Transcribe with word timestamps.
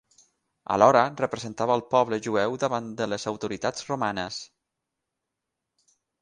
Alhora 0.75 1.01
representava 1.19 1.75
al 1.79 1.83
poble 1.95 2.19
jueu 2.27 2.57
davant 2.63 2.87
de 3.03 3.09
les 3.13 3.27
autoritats 3.33 3.87
romanes. 3.93 4.41